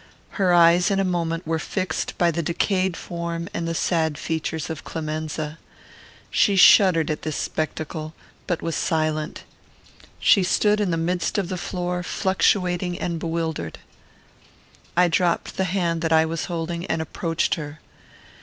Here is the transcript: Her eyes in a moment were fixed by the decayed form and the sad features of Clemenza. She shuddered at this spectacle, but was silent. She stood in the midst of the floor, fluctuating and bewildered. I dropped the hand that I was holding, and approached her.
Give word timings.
Her 0.41 0.51
eyes 0.51 0.89
in 0.89 0.99
a 0.99 1.03
moment 1.05 1.45
were 1.45 1.59
fixed 1.59 2.17
by 2.17 2.31
the 2.31 2.41
decayed 2.41 2.97
form 2.97 3.47
and 3.53 3.67
the 3.67 3.75
sad 3.75 4.17
features 4.17 4.67
of 4.67 4.83
Clemenza. 4.83 5.59
She 6.31 6.55
shuddered 6.55 7.11
at 7.11 7.21
this 7.21 7.35
spectacle, 7.35 8.15
but 8.47 8.63
was 8.63 8.75
silent. 8.75 9.43
She 10.19 10.41
stood 10.41 10.79
in 10.81 10.89
the 10.89 10.97
midst 10.97 11.37
of 11.37 11.49
the 11.49 11.55
floor, 11.57 12.01
fluctuating 12.01 12.99
and 12.99 13.19
bewildered. 13.19 13.77
I 14.97 15.07
dropped 15.07 15.55
the 15.55 15.65
hand 15.65 16.01
that 16.01 16.11
I 16.11 16.25
was 16.25 16.45
holding, 16.45 16.83
and 16.87 16.99
approached 16.99 17.53
her. 17.53 17.79